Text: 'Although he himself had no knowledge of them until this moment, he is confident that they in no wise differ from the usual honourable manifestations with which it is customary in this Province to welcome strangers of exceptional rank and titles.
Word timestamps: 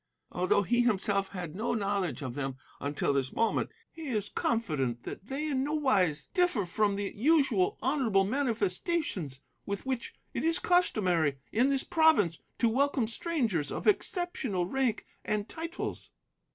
'Although 0.31 0.63
he 0.63 0.81
himself 0.81 1.27
had 1.27 1.55
no 1.55 1.75
knowledge 1.75 2.23
of 2.23 2.33
them 2.33 2.55
until 2.79 3.13
this 3.13 3.31
moment, 3.31 3.69
he 3.91 4.07
is 4.07 4.29
confident 4.29 5.03
that 5.03 5.27
they 5.27 5.47
in 5.47 5.63
no 5.63 5.73
wise 5.73 6.25
differ 6.33 6.65
from 6.65 6.95
the 6.95 7.13
usual 7.15 7.77
honourable 7.83 8.23
manifestations 8.25 9.39
with 9.67 9.85
which 9.85 10.15
it 10.33 10.43
is 10.43 10.57
customary 10.57 11.37
in 11.51 11.69
this 11.69 11.83
Province 11.83 12.39
to 12.57 12.67
welcome 12.67 13.05
strangers 13.05 13.71
of 13.71 13.85
exceptional 13.85 14.65
rank 14.65 15.05
and 15.23 15.47
titles. 15.47 16.09